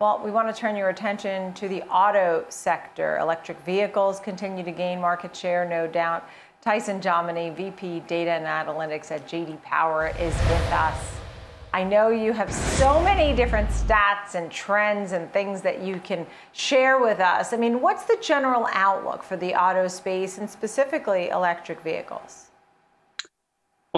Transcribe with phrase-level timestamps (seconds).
[0.00, 3.18] Well, we want to turn your attention to the auto sector.
[3.18, 6.24] Electric vehicles continue to gain market share, no doubt.
[6.60, 11.16] Tyson Jominy, VP Data and Analytics at JD Power, is with us.
[11.72, 16.28] I know you have so many different stats and trends and things that you can
[16.52, 17.52] share with us.
[17.52, 22.47] I mean, what's the general outlook for the auto space and specifically electric vehicles?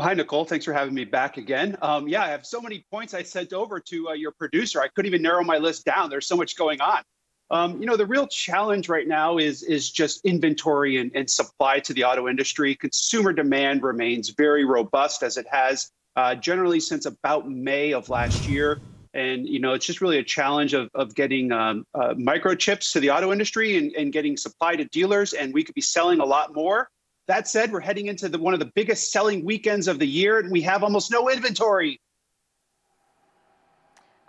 [0.00, 0.46] Well, hi, Nicole.
[0.46, 1.76] Thanks for having me back again.
[1.82, 4.80] Um, yeah, I have so many points I sent over to uh, your producer.
[4.80, 6.08] I couldn't even narrow my list down.
[6.08, 7.02] There's so much going on.
[7.50, 11.80] Um, you know, the real challenge right now is is just inventory and, and, supply
[11.80, 12.74] to the auto industry.
[12.76, 18.46] Consumer demand remains very robust as it has uh, generally since about May of last
[18.46, 18.80] year.
[19.12, 23.00] And you know, it's just really a challenge of, of getting um, uh, microchips to
[23.00, 25.34] the auto industry and, and getting supply to dealers.
[25.34, 26.88] And we could be selling a lot more
[27.30, 30.40] that said, we're heading into the, one of the biggest selling weekends of the year,
[30.40, 32.00] and we have almost no inventory.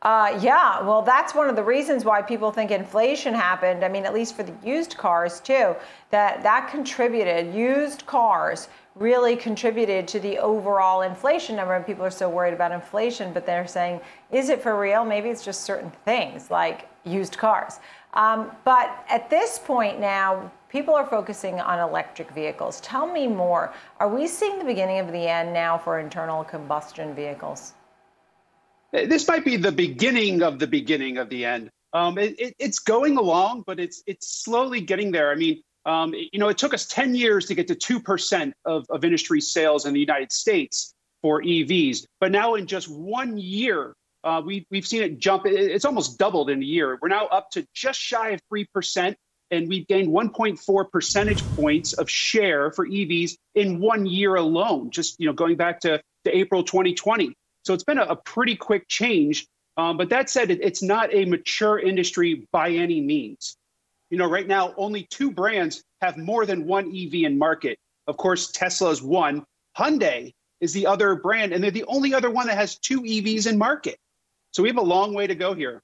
[0.04, 3.84] Uh, yeah, well, that's one of the reasons why people think inflation happened.
[3.84, 5.76] I mean, at least for the used cars too,
[6.10, 7.54] that that contributed.
[7.56, 11.76] Used cars really contributed to the overall inflation number.
[11.76, 15.06] And people are so worried about inflation, but they're saying, is it for real?
[15.06, 17.80] Maybe it's just certain things like used cars.
[18.14, 22.80] Um, but at this point now, people are focusing on electric vehicles.
[22.82, 23.74] Tell me more.
[24.00, 27.74] Are we seeing the beginning of the end now for internal combustion vehicles?
[28.94, 31.70] This might be the beginning of the beginning of the end.
[31.94, 35.30] Um, it, it, it's going along, but it's it's slowly getting there.
[35.30, 38.86] I mean, um, you know, it took us 10 years to get to 2% of,
[38.90, 42.06] of industry sales in the United States for EVs.
[42.20, 45.44] But now, in just one year, uh, we, we've seen it jump.
[45.46, 46.98] It's almost doubled in a year.
[47.02, 49.16] We're now up to just shy of 3%
[49.52, 55.20] and we've gained 1.4 percentage points of share for EVs in one year alone, just
[55.20, 57.36] you know going back to, to April 2020.
[57.64, 59.46] So it's been a, a pretty quick change.
[59.78, 63.58] Um, but that said, it, it's not a mature industry by any means.
[64.10, 67.78] You know, right now only two brands have more than one EV in market.
[68.08, 69.46] Of course, Tesla is one.
[69.78, 73.48] Hyundai is the other brand, and they're the only other one that has two EVs
[73.48, 73.98] in market.
[74.52, 75.82] So we have a long way to go here.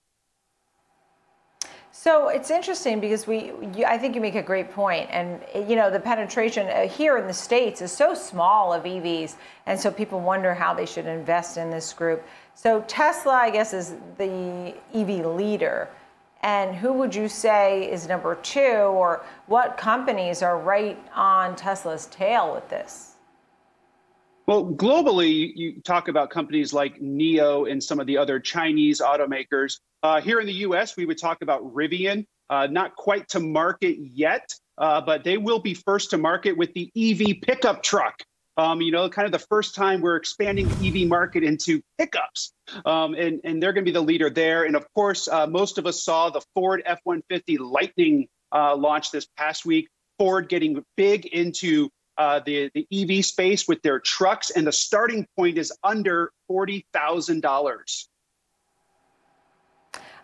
[1.99, 5.75] So it's interesting because we, you, I think you make a great point, and you
[5.75, 9.33] know the penetration uh, here in the states is so small of EVs,
[9.65, 12.23] and so people wonder how they should invest in this group.
[12.53, 15.89] So Tesla, I guess, is the EV leader,
[16.43, 22.05] and who would you say is number two, or what companies are right on Tesla's
[22.05, 23.16] tail with this?
[24.47, 29.81] Well, globally, you talk about companies like NIO and some of the other Chinese automakers.
[30.01, 33.97] Uh, here in the US, we would talk about Rivian, uh, not quite to market
[33.99, 38.23] yet, uh, but they will be first to market with the EV pickup truck.
[38.55, 42.53] Um, you know, kind of the first time we're expanding the EV market into pickups.
[42.85, 44.63] Um, and, and they're going to be the leader there.
[44.63, 49.11] And of course, uh, most of us saw the Ford F 150 Lightning uh, launch
[49.11, 49.89] this past week.
[50.17, 55.27] Ford getting big into uh, the, the EV space with their trucks, and the starting
[55.35, 58.07] point is under $40,000.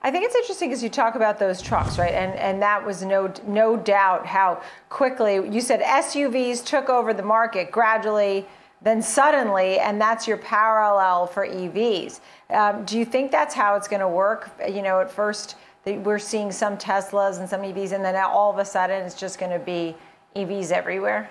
[0.05, 2.13] I think it's interesting because you talk about those trucks, right?
[2.13, 7.23] And and that was no no doubt how quickly you said SUVs took over the
[7.23, 8.45] market gradually,
[8.81, 12.19] then suddenly, and that's your parallel for EVs.
[12.49, 14.51] Um, do you think that's how it's going to work?
[14.67, 15.55] You know, at first
[15.85, 19.39] we're seeing some Teslas and some EVs, and then all of a sudden it's just
[19.39, 19.95] going to be
[20.35, 21.29] EVs everywhere.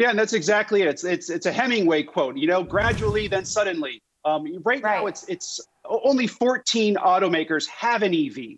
[0.00, 0.88] Yeah, and that's exactly it.
[0.88, 2.38] It's it's it's a Hemingway quote.
[2.38, 4.00] You know, gradually, then suddenly.
[4.24, 8.56] Um, right, right, now, it's it's only 14 automakers have an EV,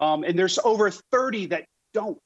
[0.00, 2.18] um, and there's over 30 that don't.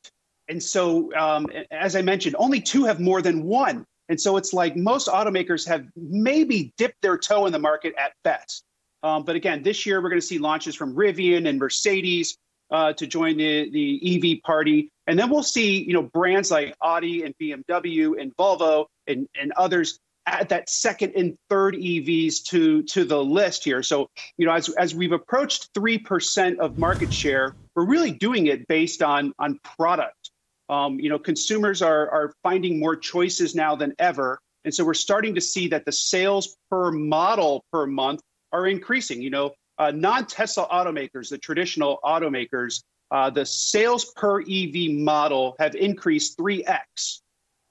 [0.48, 3.84] And so, um, as I mentioned, only two have more than one.
[4.08, 8.12] And so it's like most automakers have maybe dipped their toe in the market at
[8.22, 8.62] best.
[9.02, 12.38] Um, but again, this year we're going to see launches from Rivian and Mercedes
[12.72, 14.90] uh, to join the, the EV party.
[15.06, 19.52] And then we'll see, you know, brands like Audi and BMW and Volvo and, and
[19.52, 23.82] others add that second and third EVs to to the list here.
[23.82, 28.46] So, you know, as as we've approached three percent of market share, we're really doing
[28.46, 30.30] it based on on product.
[30.68, 34.94] Um, you know, consumers are are finding more choices now than ever, and so we're
[34.94, 38.20] starting to see that the sales per model per month
[38.52, 39.20] are increasing.
[39.20, 45.74] You know, uh, non-Tesla automakers, the traditional automakers, uh, the sales per EV model have
[45.74, 47.20] increased 3x.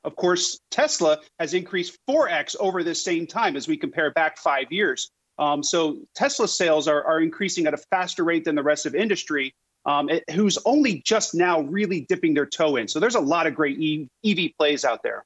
[0.03, 4.71] Of course, Tesla has increased 4x over this same time as we compare back five
[4.71, 5.09] years.
[5.38, 8.94] Um, so Tesla sales are, are increasing at a faster rate than the rest of
[8.94, 9.54] industry,
[9.86, 12.88] um, it, who's only just now really dipping their toe in.
[12.88, 15.25] So there's a lot of great EV plays out there.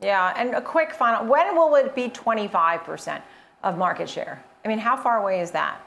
[0.00, 3.22] Yeah, and a quick final: when will it be 25%
[3.64, 4.44] of market share?
[4.68, 5.80] I mean, how far away is that?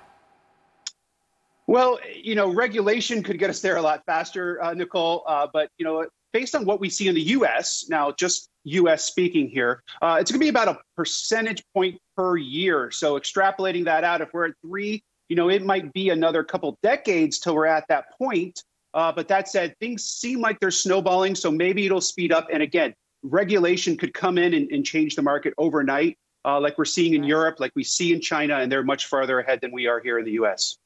[1.68, 5.24] Well, you know, regulation could get us there a lot faster, uh, Nicole.
[5.28, 7.86] Uh, but you know, based on what we see in the U.S.
[7.90, 9.04] now, just U.S.
[9.04, 12.90] speaking here, uh, it's going to be about a percentage point per year.
[12.90, 16.80] So extrapolating that out, if we're at three, you know, it might be another couple
[16.82, 18.64] decades till we're at that point.
[18.96, 22.48] Uh, but that said, things seem like they're snowballing, so maybe it'll speed up.
[22.52, 26.86] And again, regulation could come in and, and change the market overnight, uh, like we're
[26.86, 27.24] seeing in.
[27.24, 30.20] Europe, like we see in China, and they're much farther ahead than we are here
[30.20, 30.78] in the U.S.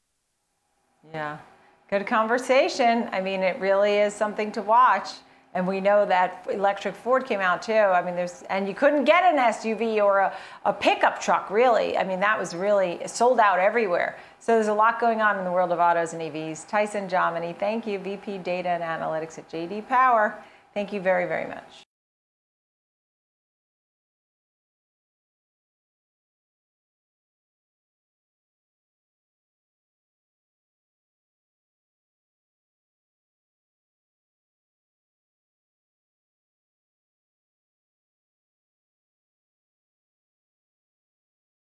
[1.12, 1.38] Yeah,
[1.90, 3.08] good conversation.
[3.12, 5.08] I mean, it really is something to watch.
[5.54, 7.72] And we know that electric Ford came out too.
[7.72, 10.36] I mean, there's, and you couldn't get an SUV or a,
[10.66, 11.96] a pickup truck, really.
[11.96, 14.18] I mean, that was really sold out everywhere.
[14.38, 16.68] So there's a lot going on in the world of autos and EVs.
[16.68, 20.36] Tyson Jominy, thank you, VP Data and Analytics at JD Power.
[20.74, 21.85] Thank you very, very much.